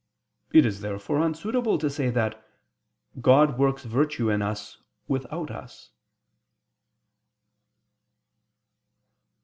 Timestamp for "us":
4.41-4.79, 5.51-5.91